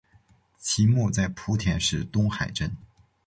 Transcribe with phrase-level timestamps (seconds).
[0.57, 2.75] 其墓在莆田市东海镇。